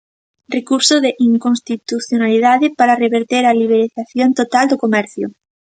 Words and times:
Recurso 0.57 0.95
de 1.05 1.11
inconstitucionalidade 1.29 2.65
para 2.79 2.99
reverter 3.03 3.43
a 3.45 3.57
liberalización 3.61 4.29
total 4.39 4.65
do 4.71 4.81
comercio. 4.83 5.25